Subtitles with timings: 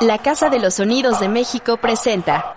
[0.00, 2.56] La Casa de los Sonidos de México presenta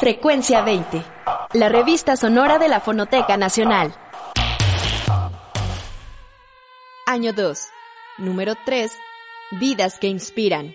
[0.00, 1.04] Frecuencia 20,
[1.52, 3.94] la revista sonora de la Fonoteca Nacional.
[7.06, 7.60] Año 2,
[8.18, 8.92] número 3,
[9.52, 10.74] Vidas que Inspiran.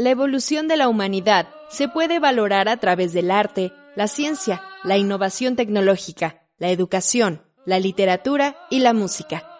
[0.00, 4.96] La evolución de la humanidad se puede valorar a través del arte, la ciencia, la
[4.96, 9.50] innovación tecnológica, la educación, la literatura y la música.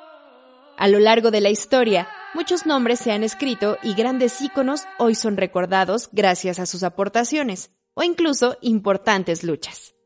[0.77, 5.17] A lo largo de la historia, muchos nombres se han escrito y grandes íconos hoy
[5.17, 9.97] son recordados gracias a sus aportaciones o incluso importantes luchas.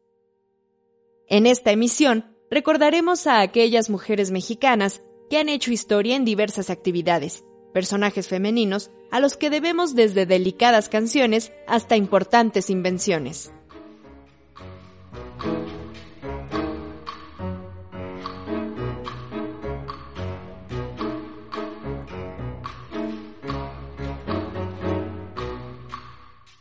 [1.29, 7.45] En esta emisión recordaremos a aquellas mujeres mexicanas que han hecho historia en diversas actividades,
[7.75, 13.53] personajes femeninos a los que debemos desde delicadas canciones hasta importantes invenciones.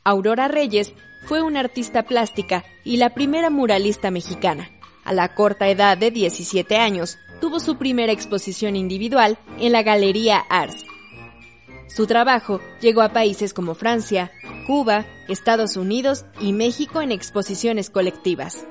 [0.04, 0.94] Aurora Reyes
[1.28, 4.70] fue una artista plástica y la primera muralista mexicana.
[5.06, 10.40] A la corta edad de 17 años, tuvo su primera exposición individual en la Galería
[10.50, 10.86] Ars,
[11.94, 14.32] su trabajo llegó a países como Francia,
[14.66, 18.66] Cuba, Estados Unidos y México en exposiciones colectivas.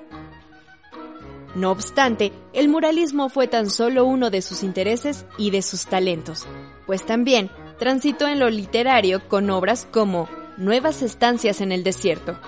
[1.55, 6.47] No obstante, el muralismo fue tan solo uno de sus intereses y de sus talentos,
[6.87, 12.39] pues también transitó en lo literario con obras como Nuevas estancias en el desierto,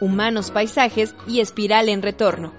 [0.00, 2.52] Humanos paisajes y Espiral en retorno,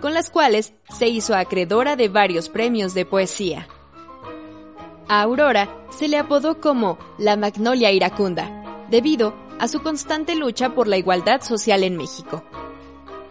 [0.00, 3.66] con las cuales se hizo acreedora de varios premios de poesía.
[5.10, 10.86] A Aurora se le apodó como la Magnolia Iracunda, debido a su constante lucha por
[10.86, 12.44] la igualdad social en México.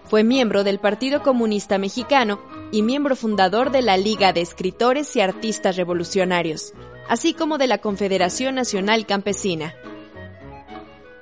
[0.03, 2.41] Fue miembro del Partido Comunista Mexicano
[2.73, 6.73] y miembro fundador de la Liga de Escritores y Artistas Revolucionarios,
[7.07, 9.73] así como de la Confederación Nacional Campesina.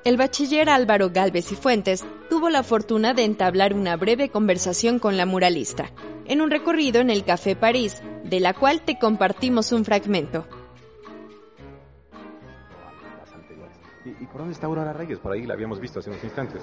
[0.06, 5.18] El bachiller Álvaro Galvez y Fuentes tuvo la fortuna de entablar una breve conversación con
[5.18, 5.92] la muralista,
[6.26, 10.46] en un recorrido en el Café París, de la cual te compartimos un fragmento.
[14.20, 15.20] ¿Y, por dónde está Aurora Reyes?
[15.20, 16.62] Por ahí la habíamos visto hace unos instantes.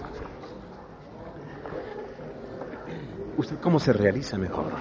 [3.36, 4.72] ¿Usted cómo se realiza mejor?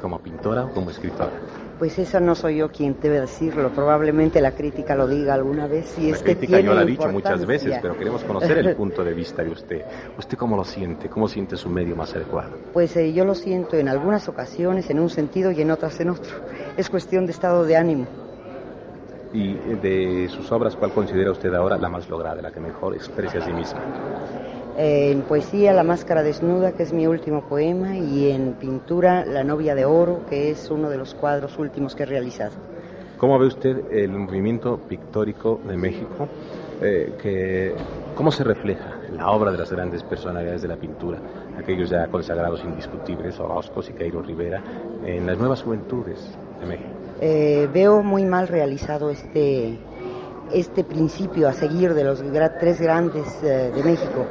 [0.00, 1.32] ¿Como pintora o como escritora?
[1.78, 3.70] Pues eso no soy yo quien debe decirlo.
[3.70, 5.98] Probablemente la crítica lo diga alguna vez.
[5.98, 9.42] La crítica yo la he dicho muchas veces, pero queremos conocer el punto de vista
[9.42, 9.82] de usted.
[10.16, 11.10] ¿Usted cómo lo siente?
[11.10, 12.56] ¿Cómo siente su medio más adecuado?
[12.72, 16.10] Pues eh, yo lo siento en algunas ocasiones en un sentido y en otras en
[16.10, 16.34] otro.
[16.78, 18.25] Es cuestión de estado de ánimo.
[19.36, 22.94] Y eh, de sus obras, ¿cuál considera usted ahora la más lograda, la que mejor
[22.94, 23.80] expresa a sí misma?
[24.78, 29.74] en poesía La Máscara Desnuda, que es mi último poema, y en pintura La Novia
[29.74, 32.52] de Oro, que es uno de los cuadros últimos que he realizado.
[33.16, 36.28] ¿Cómo ve usted el movimiento pictórico de México?
[36.82, 37.74] Eh, que,
[38.14, 41.18] ¿Cómo se refleja en la obra de las grandes personalidades de la pintura,
[41.58, 44.62] aquellos ya consagrados indiscutibles, Orozco, Siqueiro Rivera,
[45.06, 46.95] en las nuevas juventudes de México?
[47.20, 49.78] Eh, veo muy mal realizado este,
[50.52, 52.22] este principio a seguir de los
[52.60, 54.26] tres grandes eh, de México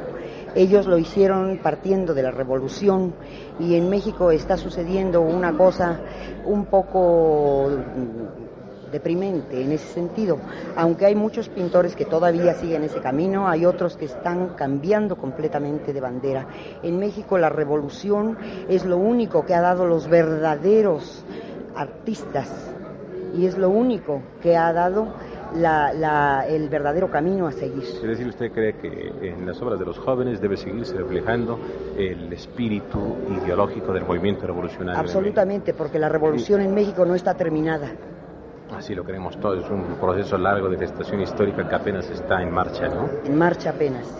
[0.56, 3.12] ellos lo hicieron partiendo de la revolución
[3.60, 6.00] y en México está sucediendo una cosa
[6.46, 7.68] un poco
[8.90, 10.38] deprimente en ese sentido.
[10.74, 15.92] Aunque hay muchos pintores que todavía siguen ese camino, hay otros que están cambiando completamente
[15.92, 16.46] de bandera.
[16.82, 21.22] En México la revolución es lo único que ha dado los verdaderos
[21.74, 22.48] artistas
[23.36, 25.14] y es lo único que ha dado
[26.48, 27.84] el verdadero camino a seguir.
[27.84, 31.58] Es decir, ¿usted cree que en las obras de los jóvenes debe seguirse reflejando
[31.96, 35.00] el espíritu ideológico del movimiento revolucionario?
[35.00, 37.90] Absolutamente, porque la revolución en México no está terminada.
[38.74, 42.50] Así lo creemos todos, es un proceso largo de gestación histórica que apenas está en
[42.52, 43.08] marcha, ¿no?
[43.24, 44.12] En marcha apenas,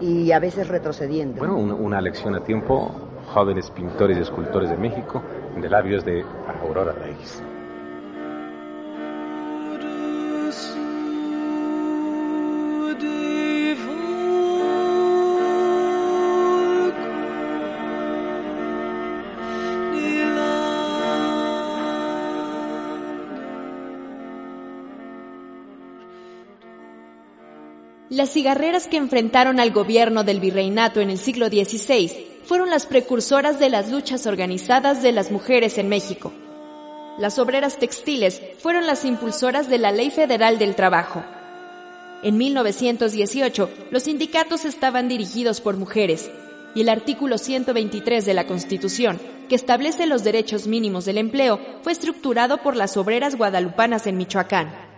[0.00, 1.38] y a veces retrocediendo.
[1.38, 2.90] Bueno, una lección a tiempo,
[3.32, 5.22] jóvenes pintores y escultores de México,
[5.56, 6.24] de labios de
[6.60, 7.40] Aurora Reyes.
[28.12, 32.12] Las cigarreras que enfrentaron al gobierno del virreinato en el siglo XVI
[32.44, 36.30] fueron las precursoras de las luchas organizadas de las mujeres en México.
[37.18, 41.24] Las obreras textiles fueron las impulsoras de la Ley Federal del Trabajo.
[42.22, 46.30] En 1918, los sindicatos estaban dirigidos por mujeres,
[46.74, 49.18] y el artículo 123 de la Constitución,
[49.48, 54.91] que establece los derechos mínimos del empleo, fue estructurado por las obreras guadalupanas en Michoacán.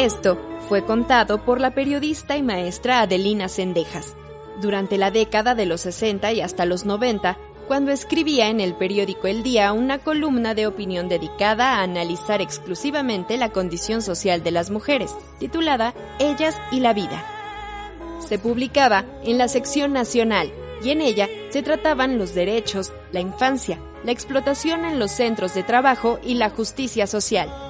[0.00, 4.16] Esto fue contado por la periodista y maestra Adelina Sendejas
[4.58, 7.36] durante la década de los 60 y hasta los 90,
[7.68, 13.36] cuando escribía en el periódico El Día una columna de opinión dedicada a analizar exclusivamente
[13.36, 17.22] la condición social de las mujeres, titulada Ellas y la vida.
[18.26, 20.50] Se publicaba en la sección nacional
[20.82, 25.62] y en ella se trataban los derechos, la infancia, la explotación en los centros de
[25.62, 27.69] trabajo y la justicia social.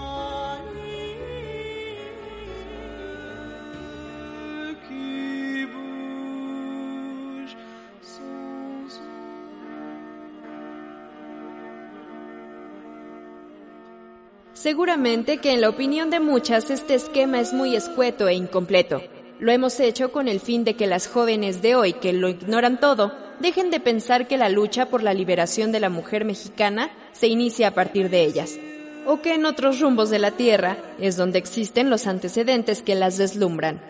[14.62, 19.00] Seguramente que en la opinión de muchas este esquema es muy escueto e incompleto.
[19.38, 22.78] Lo hemos hecho con el fin de que las jóvenes de hoy que lo ignoran
[22.78, 23.10] todo
[23.40, 27.68] dejen de pensar que la lucha por la liberación de la mujer mexicana se inicia
[27.68, 28.58] a partir de ellas,
[29.06, 33.16] o que en otros rumbos de la tierra es donde existen los antecedentes que las
[33.16, 33.80] deslumbran.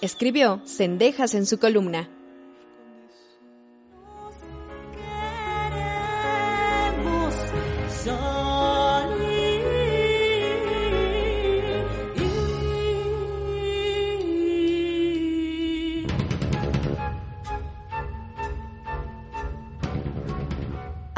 [0.00, 2.08] Escribió Cendejas en su columna.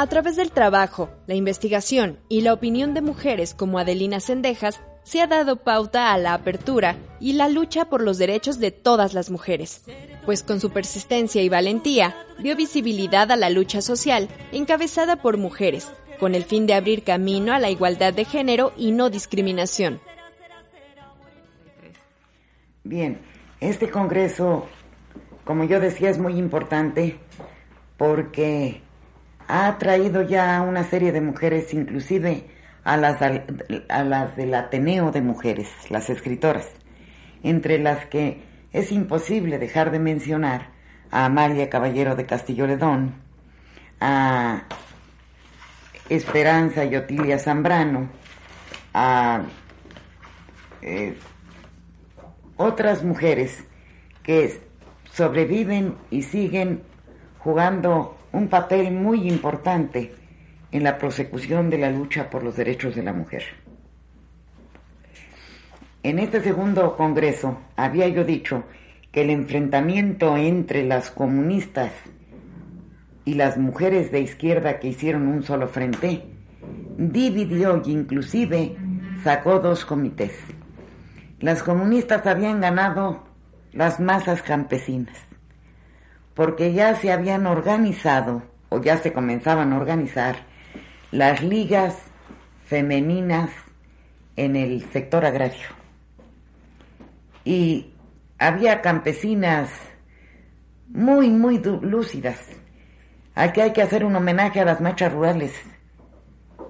[0.00, 5.20] A través del trabajo, la investigación y la opinión de mujeres como Adelina Sendejas, se
[5.20, 9.28] ha dado pauta a la apertura y la lucha por los derechos de todas las
[9.28, 9.84] mujeres,
[10.24, 15.92] pues con su persistencia y valentía dio visibilidad a la lucha social encabezada por mujeres,
[16.18, 20.00] con el fin de abrir camino a la igualdad de género y no discriminación.
[22.84, 23.20] Bien,
[23.60, 24.66] este Congreso,
[25.44, 27.18] como yo decía, es muy importante
[27.98, 28.80] porque
[29.50, 32.44] ha traído ya una serie de mujeres, inclusive
[32.84, 36.68] a las, del Ateneo de Mujeres, las escritoras,
[37.42, 38.42] entre las que
[38.72, 40.68] es imposible dejar de mencionar
[41.10, 43.14] a Amalia Caballero de Castillo Ledón,
[44.00, 44.62] a
[46.08, 48.08] Esperanza y Otilia Zambrano,
[48.94, 49.42] a
[50.82, 51.18] eh,
[52.56, 53.64] otras mujeres
[54.22, 54.60] que
[55.12, 56.82] sobreviven y siguen
[57.38, 60.14] jugando un papel muy importante
[60.72, 63.42] en la prosecución de la lucha por los derechos de la mujer.
[66.02, 68.64] En este segundo congreso había yo dicho
[69.12, 71.92] que el enfrentamiento entre las comunistas
[73.24, 76.24] y las mujeres de izquierda que hicieron un solo frente
[76.96, 78.76] dividió y inclusive
[79.22, 80.32] sacó dos comités.
[81.40, 83.24] Las comunistas habían ganado
[83.72, 85.29] las masas campesinas
[86.40, 90.36] porque ya se habían organizado o ya se comenzaban a organizar
[91.10, 91.98] las ligas
[92.64, 93.50] femeninas
[94.36, 95.68] en el sector agrario.
[97.44, 97.92] Y
[98.38, 99.68] había campesinas
[100.88, 102.38] muy, muy lúcidas.
[103.34, 105.52] Aquí hay que hacer un homenaje a las machas rurales.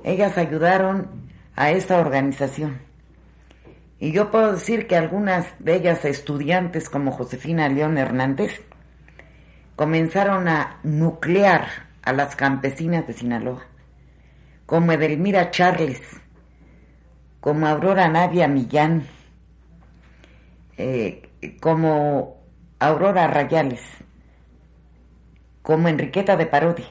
[0.03, 2.81] Ellas ayudaron a esta organización.
[4.01, 8.65] Y yo puedo decir que algunas de ellas estudiantes como Josefina León Hernández
[9.81, 11.67] comenzaron a nuclear
[12.03, 13.63] a las campesinas de Sinaloa,
[14.67, 16.03] como Edelmira Charles,
[17.41, 19.07] como Aurora Nadia Millán,
[20.77, 21.31] eh,
[21.63, 22.43] como
[22.79, 23.81] Aurora Rayales,
[25.63, 26.85] como Enriqueta de Parodi.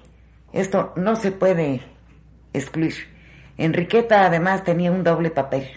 [0.51, 1.81] Esto no se puede
[2.53, 2.95] excluir.
[3.57, 5.67] Enriqueta además tenía un doble papel,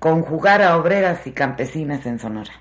[0.00, 2.54] conjugar a obreras y campesinas en Sonora.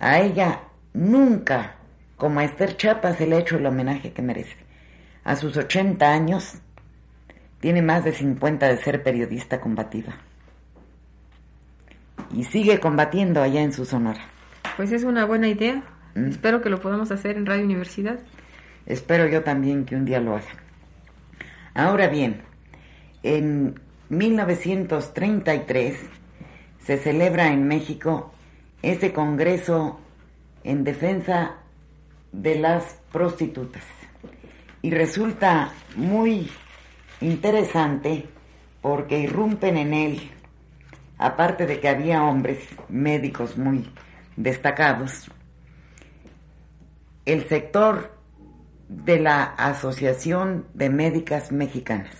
[0.00, 0.62] A ella
[0.94, 1.76] nunca
[2.16, 4.56] como a Esther Chapa se le ha hecho el homenaje que merece.
[5.24, 6.54] A sus 80 años,
[7.60, 10.16] tiene más de 50 de ser periodista combativa.
[12.32, 14.24] Y sigue combatiendo allá en su Sonora.
[14.76, 15.82] Pues es una buena idea.
[16.14, 16.28] Mm.
[16.28, 18.18] Espero que lo podamos hacer en Radio Universidad.
[18.86, 20.46] Espero yo también que un día lo haga.
[21.74, 22.42] Ahora bien,
[23.22, 25.98] en 1933
[26.78, 28.32] se celebra en México
[28.82, 30.00] ese Congreso
[30.62, 31.56] en defensa
[32.36, 33.82] de las prostitutas.
[34.82, 36.50] Y resulta muy
[37.20, 38.28] interesante
[38.82, 40.30] porque irrumpen en él
[41.18, 43.90] aparte de que había hombres médicos muy
[44.36, 45.30] destacados,
[47.24, 48.14] el sector
[48.88, 52.14] de la Asociación de Médicas Mexicanas.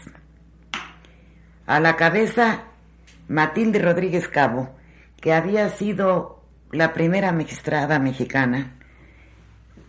[1.66, 2.64] A la cabeza,
[3.28, 4.74] Matilde Rodríguez Cabo,
[5.20, 6.42] que había sido
[6.72, 8.76] la primera magistrada mexicana,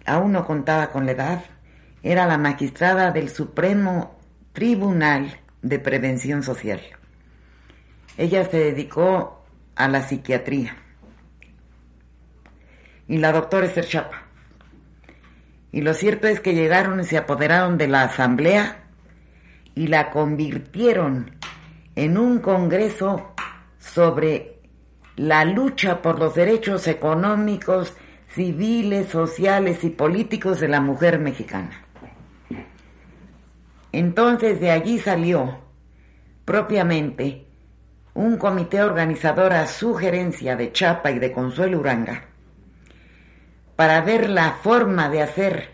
[0.07, 1.45] aún no contaba con la edad,
[2.01, 4.17] era la magistrada del Supremo
[4.53, 6.81] Tribunal de Prevención Social.
[8.17, 9.45] Ella se dedicó
[9.75, 10.75] a la psiquiatría.
[13.07, 14.23] Y la doctora Esther Chapa.
[15.71, 18.85] Y lo cierto es que llegaron y se apoderaron de la asamblea
[19.75, 21.37] y la convirtieron
[21.95, 23.33] en un congreso
[23.77, 24.59] sobre
[25.15, 27.93] la lucha por los derechos económicos,
[28.29, 31.83] civiles, sociales y políticos de la mujer mexicana.
[33.91, 35.59] Entonces de allí salió
[36.45, 37.45] propiamente
[38.13, 42.25] un comité organizador a sugerencia de Chapa y de Consuelo Uranga
[43.75, 45.69] para ver la forma de hacer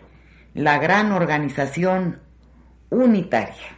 [0.52, 2.20] la gran organización
[2.90, 3.76] unitaria.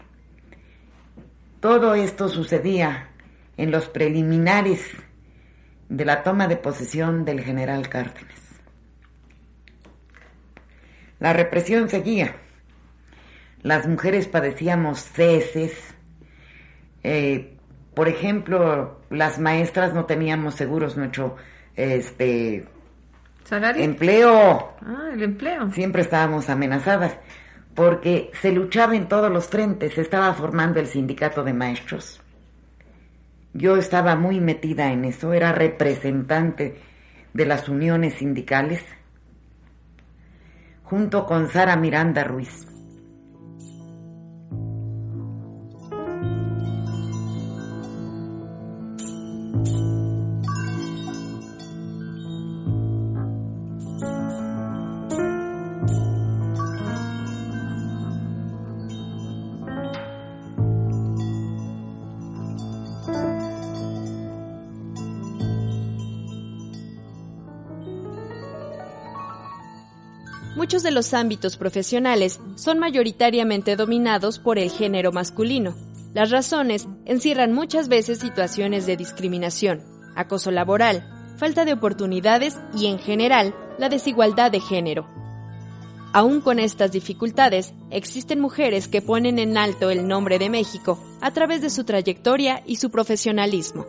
[1.60, 3.08] Todo esto sucedía
[3.56, 4.90] en los preliminares
[5.88, 8.45] de la toma de posesión del general Cárdenas.
[11.18, 12.36] La represión seguía.
[13.62, 15.72] Las mujeres padecíamos ceses.
[17.02, 17.56] Eh,
[17.94, 21.36] por ejemplo, las maestras no teníamos seguros nuestro
[21.74, 22.66] este
[23.44, 23.82] ¿Salario?
[23.82, 24.74] empleo.
[24.82, 25.70] Ah, el empleo.
[25.72, 27.16] Siempre estábamos amenazadas
[27.74, 32.20] porque se luchaba en todos los frentes, se estaba formando el sindicato de maestros.
[33.52, 36.76] Yo estaba muy metida en eso, era representante
[37.34, 38.82] de las uniones sindicales,
[40.88, 42.75] junto con Sara Miranda Ruiz.
[70.56, 75.74] Muchos de los ámbitos profesionales son mayoritariamente dominados por el género masculino.
[76.14, 79.82] Las razones encierran muchas veces situaciones de discriminación,
[80.14, 85.06] acoso laboral, falta de oportunidades y, en general, la desigualdad de género.
[86.14, 91.32] Aún con estas dificultades, existen mujeres que ponen en alto el nombre de México a
[91.32, 93.84] través de su trayectoria y su profesionalismo.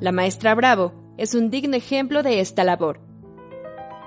[0.00, 3.07] La maestra Bravo es un digno ejemplo de esta labor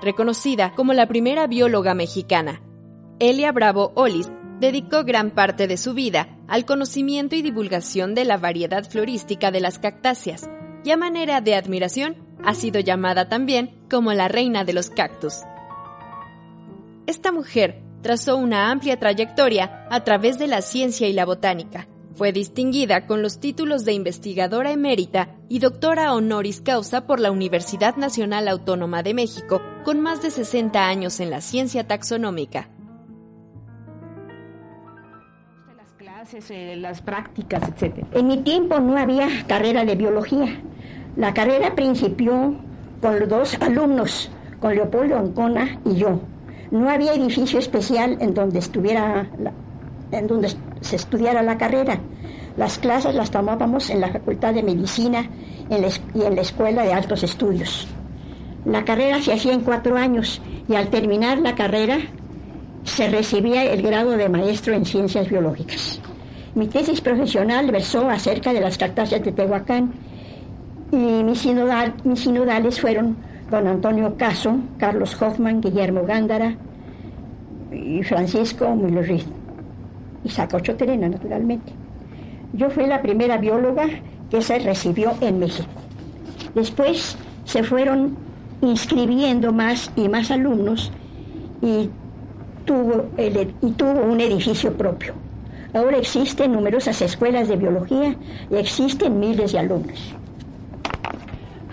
[0.02, 2.60] reconocida como la primera bióloga mexicana.
[3.18, 4.30] Elia Bravo Olis
[4.60, 9.60] dedicó gran parte de su vida al conocimiento y divulgación de la variedad florística de
[9.60, 10.48] las cactáceas,
[10.84, 15.40] y a manera de admiración ha sido llamada también como la reina de los cactus.
[17.06, 22.32] Esta mujer trazó una amplia trayectoria a través de la ciencia y la botánica, fue
[22.32, 28.48] distinguida con los títulos de investigadora emérita y doctora honoris causa por la Universidad Nacional
[28.48, 32.68] Autónoma de México, con más de 60 años en la ciencia taxonómica.
[35.76, 37.62] Las clases, eh, las prácticas.
[38.12, 40.60] En mi tiempo no había carrera de biología.
[41.16, 42.54] La carrera principió
[43.00, 46.20] con los dos alumnos, con Leopoldo Ancona y yo.
[46.70, 49.28] No había edificio especial en donde estuviera
[50.10, 50.48] en donde
[50.82, 51.98] se estudiara la carrera.
[52.56, 55.28] Las clases las tomábamos en la Facultad de Medicina
[55.70, 57.88] y en la Escuela de Altos Estudios.
[58.64, 61.98] La carrera se hacía en cuatro años y al terminar la carrera
[62.84, 66.00] se recibía el grado de maestro en ciencias biológicas.
[66.54, 69.92] Mi tesis profesional versó acerca de las cactáceas de Tehuacán
[70.92, 73.16] y mis, sinodales fueron
[73.50, 76.54] don Antonio Caso, Carlos Hoffman, Guillermo Gándara
[77.72, 79.24] y Francisco Muller
[80.24, 81.72] y Sacocho Terena, naturalmente.
[82.52, 83.86] Yo fui la primera bióloga
[84.30, 85.68] que se recibió en México.
[86.54, 88.16] Después se fueron
[88.60, 90.92] inscribiendo más y más alumnos
[91.60, 91.90] y
[92.64, 95.14] tuvo, y tuvo un edificio propio.
[95.74, 98.14] Ahora existen numerosas escuelas de biología
[98.50, 100.14] y existen miles de alumnos.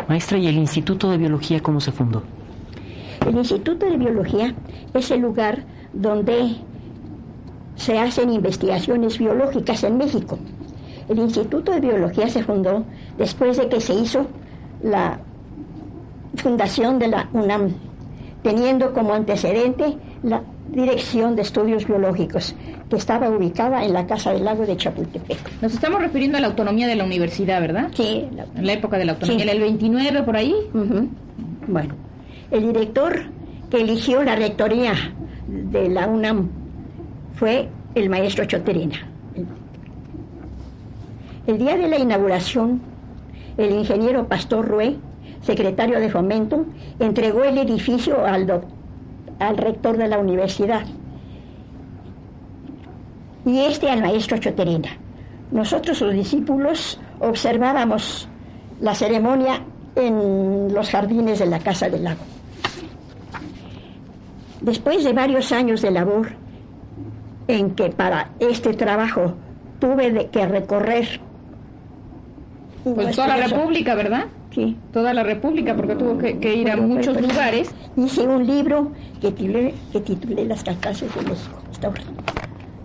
[0.07, 2.23] Maestra, ¿y el Instituto de Biología cómo se fundó?
[3.27, 4.55] El Instituto de Biología
[4.93, 6.55] es el lugar donde
[7.79, 10.37] se hacen investigaciones biológicas en México.
[11.07, 12.83] El Instituto de Biología se fundó
[13.17, 14.27] después de que se hizo
[14.83, 15.19] la
[16.35, 17.69] fundación de la UNAM,
[18.43, 22.53] teniendo como antecedente la Dirección de Estudios Biológicos,
[22.89, 25.39] que estaba ubicada en la Casa del Lago de Chapultepec.
[25.63, 27.89] Nos estamos refiriendo a la autonomía de la universidad, ¿verdad?
[27.95, 28.27] Sí.
[28.55, 29.49] En la época de la autonomía, Sí.
[29.49, 30.53] el 29 por ahí.
[31.67, 31.95] Bueno,
[32.51, 33.19] el director
[33.71, 34.93] que eligió la rectoría
[35.47, 36.49] de la UNAM
[37.39, 38.97] fue el maestro Choterina.
[41.47, 42.81] El día de la inauguración,
[43.57, 44.97] el ingeniero Pastor Rué,
[45.41, 46.65] secretario de Fomento,
[46.99, 48.61] entregó el edificio al,
[49.39, 50.85] al rector de la universidad
[53.45, 54.89] y este al maestro Choterina.
[55.51, 58.27] Nosotros, sus discípulos, observábamos
[58.81, 59.63] la ceremonia
[59.95, 62.21] en los jardines de la Casa del Lago.
[64.59, 66.33] Después de varios años de labor,
[67.49, 69.33] en que para este trabajo
[69.79, 71.19] tuve de- que recorrer
[72.83, 74.25] Pues toda la República, ¿verdad?
[74.51, 74.77] Sí.
[74.93, 77.73] Toda la República, porque tuvo que, que ir a muchos pero- lugares.
[77.97, 78.91] Hice un libro
[79.21, 81.61] que titulé, que titulé Las Cactáceas de México.
[81.71, 82.13] Está horrible.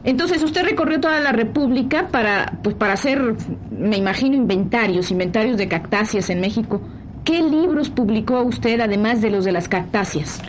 [0.02, 3.22] Entonces usted recorrió toda la República para, pues, para hacer,
[3.70, 6.82] me imagino, inventarios, inventarios de cactáceas en México.
[7.24, 10.42] ¿Qué libros publicó usted además de los de las cactáceas?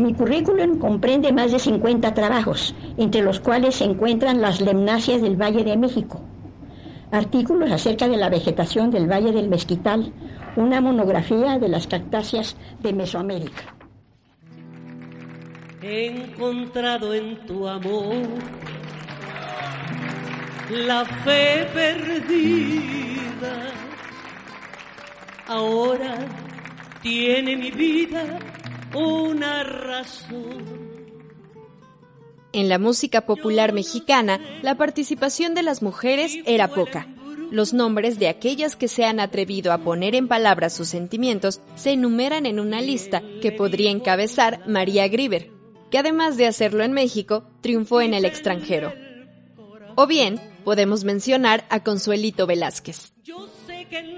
[0.00, 5.36] Mi currículum comprende más de 50 trabajos, entre los cuales se encuentran las lemnáceas del
[5.36, 6.22] Valle de México,
[7.12, 10.10] artículos acerca de la vegetación del Valle del Mezquital,
[10.56, 13.74] una monografía de las cactáceas de Mesoamérica.
[15.82, 18.24] He encontrado en tu amor
[20.70, 23.66] la fe perdida.
[25.46, 26.26] Ahora
[27.02, 28.38] tiene mi vida
[28.94, 30.80] una razón.
[32.52, 37.06] En la música popular mexicana, la participación de las mujeres era poca.
[37.50, 41.92] Los nombres de aquellas que se han atrevido a poner en palabras sus sentimientos se
[41.92, 45.50] enumeran en una lista que podría encabezar María Grieber,
[45.90, 48.92] que además de hacerlo en México, triunfó en el extranjero.
[49.96, 53.12] O bien, podemos mencionar a Consuelito Velázquez.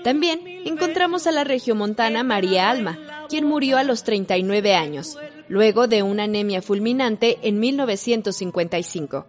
[0.04, 2.98] También encontramos a la regiomontana María Alma,
[3.32, 5.16] quien murió a los 39 años,
[5.48, 9.24] luego de una anemia fulminante en 1955.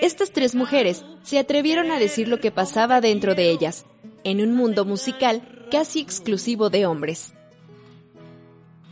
[0.00, 3.84] Estas tres mujeres se atrevieron a decir lo que pasaba dentro de ellas,
[4.24, 7.34] en un mundo musical casi exclusivo de hombres.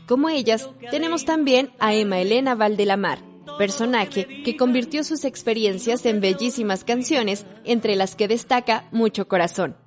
[0.06, 3.20] Como ellas, tenemos también a Emma Elena Valdelamar,
[3.56, 9.78] personaje que convirtió sus experiencias en bellísimas canciones, entre las que destaca Mucho Corazón,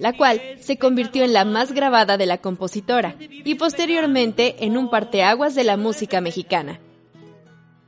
[0.00, 4.90] la cual se convirtió en la más grabada de la compositora y posteriormente en un
[4.90, 6.80] parteaguas de la música mexicana.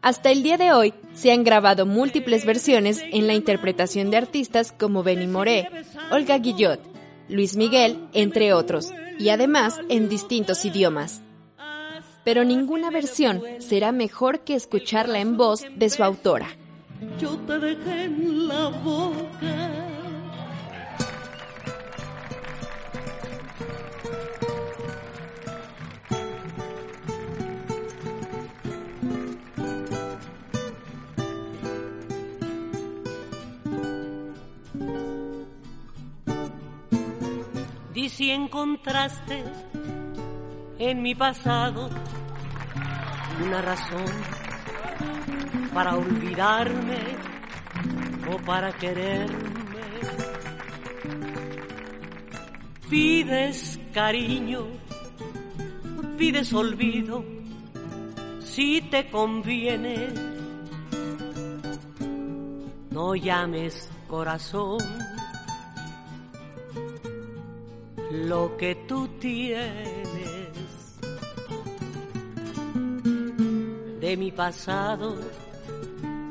[0.03, 4.71] Hasta el día de hoy se han grabado múltiples versiones en la interpretación de artistas
[4.73, 5.69] como Benny Moré,
[6.13, 6.81] Olga Guillot,
[7.29, 11.23] Luis Miguel, entre otros, y además en distintos idiomas.
[12.25, 16.49] Pero ninguna versión será mejor que escucharla en voz de su autora.
[17.19, 19.96] Yo te dejé en la boca.
[38.07, 39.43] Di si encontraste
[40.79, 41.91] en mi pasado
[43.45, 44.07] una razón
[45.75, 47.01] para olvidarme
[48.33, 49.81] o para quererme.
[52.89, 54.69] Pides cariño,
[56.17, 57.25] pides olvido,
[58.39, 60.11] si te conviene.
[62.93, 64.79] No llames corazón
[68.25, 69.77] lo que tú tienes.
[74.01, 75.17] De mi pasado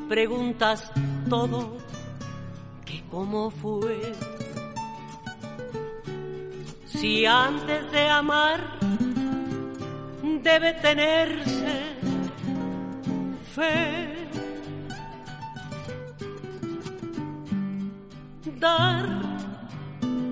[0.07, 0.91] preguntas
[1.29, 1.77] todo,
[2.85, 4.13] que cómo fue.
[6.85, 8.59] Si antes de amar
[10.45, 11.95] debe tenerse
[13.55, 14.27] fe.
[18.59, 19.05] Dar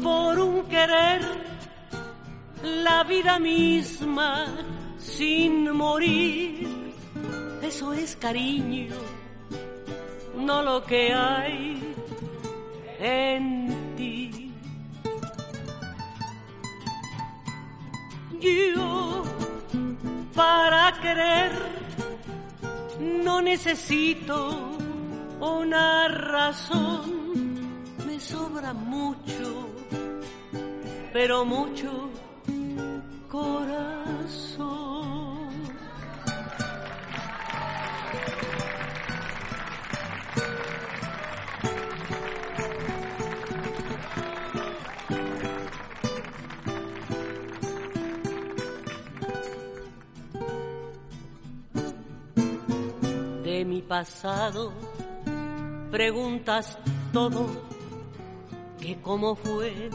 [0.03, 1.42] por un querer
[2.63, 4.45] la vida misma
[4.97, 6.67] sin morir.
[7.61, 8.95] Eso es cariño,
[10.37, 11.93] no lo que hay
[12.99, 14.51] en ti.
[18.39, 19.23] Yo,
[20.33, 21.51] para querer,
[22.99, 24.77] no necesito
[25.39, 29.69] una razón, me sobra mucho,
[31.13, 32.09] pero mucho
[33.33, 34.93] corazón.
[53.43, 54.71] De mi pasado
[55.89, 56.77] preguntas
[57.11, 57.47] todo,
[58.79, 59.89] que cómo fue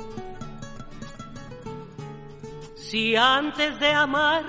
[2.90, 4.44] si antes de amar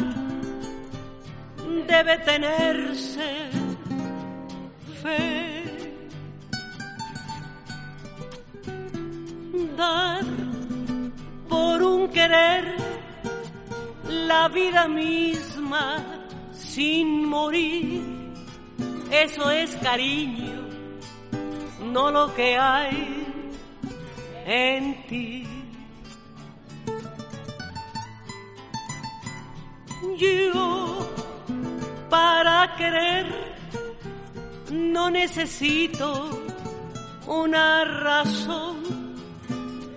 [1.85, 3.49] debe tenerse
[5.01, 5.93] fe.
[9.75, 10.23] Dar
[11.49, 12.77] por un querer
[14.07, 16.01] la vida misma
[16.53, 18.03] sin morir.
[19.11, 20.61] Eso es cariño,
[21.91, 23.25] no lo que hay
[24.45, 25.58] en ti.
[32.79, 33.25] Querer
[34.71, 36.29] no necesito
[37.27, 38.77] una razón,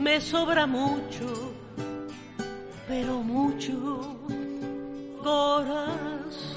[0.01, 1.53] me sobra mucho,
[2.89, 4.19] pero mucho
[5.23, 6.52] corazón.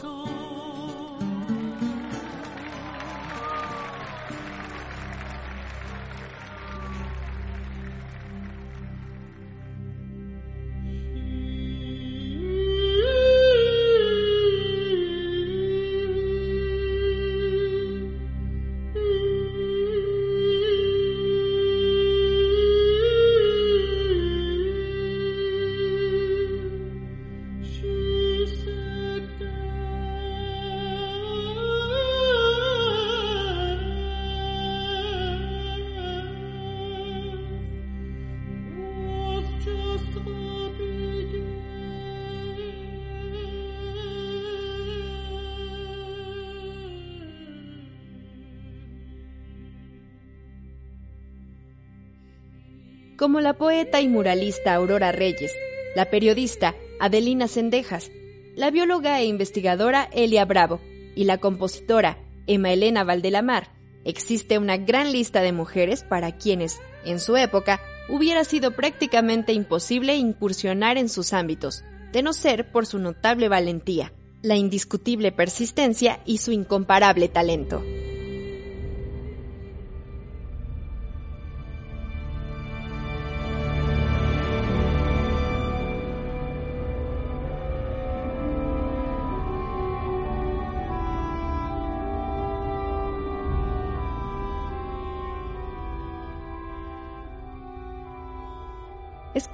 [53.17, 55.54] Como la poeta y muralista Aurora Reyes,
[55.95, 58.12] la periodista Adelina Sendejas,
[58.56, 60.82] la bióloga e investigadora Elia Bravo
[61.15, 63.69] y la compositora Emma Elena Valdelamar.
[64.04, 70.15] Existe una gran lista de mujeres para quienes, en su época, hubiera sido prácticamente imposible
[70.15, 76.38] incursionar en sus ámbitos, de no ser por su notable valentía, la indiscutible persistencia y
[76.38, 77.84] su incomparable talento.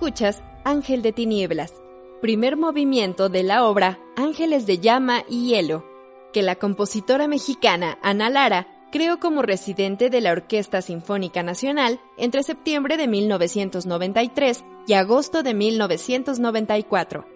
[0.01, 1.75] Escuchas Ángel de Tinieblas,
[2.23, 5.85] primer movimiento de la obra Ángeles de Llama y Hielo,
[6.33, 12.41] que la compositora mexicana Ana Lara creó como residente de la Orquesta Sinfónica Nacional entre
[12.41, 17.27] septiembre de 1993 y agosto de 1994.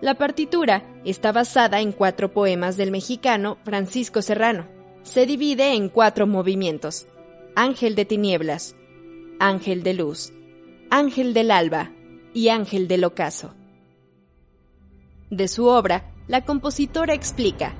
[0.00, 4.68] La partitura está basada en cuatro poemas del mexicano Francisco Serrano.
[5.02, 7.08] Se divide en cuatro movimientos.
[7.56, 8.74] Ángel de Tinieblas,
[9.38, 10.32] Ángel de Luz,
[10.96, 11.90] Ángel del Alba
[12.34, 13.52] y Ángel del Ocaso.
[15.28, 17.72] De su obra, la compositora explica,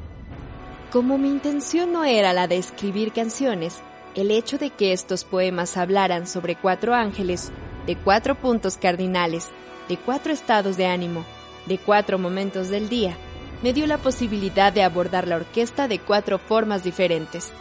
[0.90, 3.76] como mi intención no era la de escribir canciones,
[4.16, 7.52] el hecho de que estos poemas hablaran sobre cuatro ángeles,
[7.86, 9.46] de cuatro puntos cardinales,
[9.88, 11.24] de cuatro estados de ánimo,
[11.66, 13.16] de cuatro momentos del día,
[13.62, 17.52] me dio la posibilidad de abordar la orquesta de cuatro formas diferentes.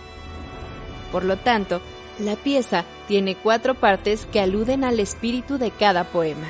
[1.11, 1.79] Por lo tanto,
[2.17, 6.47] la pieza tiene cuatro partes que aluden al espíritu de cada poema.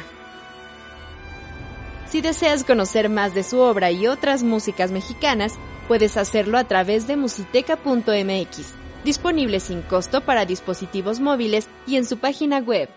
[2.08, 5.54] Si deseas conocer más de su obra y otras músicas mexicanas,
[5.88, 12.20] puedes hacerlo a través de musiteca.mx, disponible sin costo para dispositivos móviles y en su
[12.20, 12.90] página web.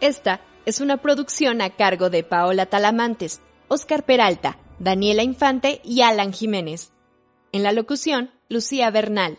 [0.00, 6.32] Esta es una producción a cargo de Paola Talamantes, Oscar Peralta, Daniela Infante y Alan
[6.32, 6.92] Jiménez.
[7.52, 9.38] En la locución, Lucía Bernal.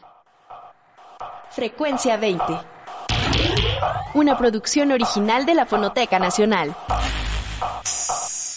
[1.51, 2.43] Frecuencia 20.
[4.13, 6.73] Una producción original de la Fonoteca Nacional.